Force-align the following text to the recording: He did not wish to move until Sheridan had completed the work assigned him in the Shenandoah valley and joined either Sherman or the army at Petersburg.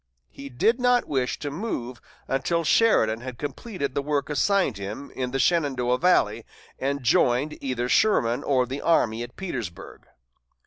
He 0.31 0.49
did 0.49 0.79
not 0.79 1.07
wish 1.07 1.37
to 1.37 1.51
move 1.51 2.01
until 2.27 2.63
Sheridan 2.63 3.21
had 3.21 3.37
completed 3.37 3.93
the 3.93 4.01
work 4.01 4.31
assigned 4.31 4.77
him 4.79 5.11
in 5.11 5.29
the 5.29 5.37
Shenandoah 5.37 5.99
valley 5.99 6.43
and 6.79 7.03
joined 7.03 7.55
either 7.63 7.87
Sherman 7.87 8.43
or 8.43 8.65
the 8.65 8.81
army 8.81 9.21
at 9.21 9.35
Petersburg. 9.35 10.07